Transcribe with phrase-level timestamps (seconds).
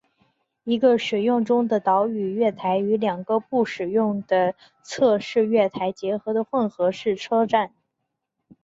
[0.63, 7.71] 一个使用中的岛式月台与两个不使用的侧式月台结合的混合式车站。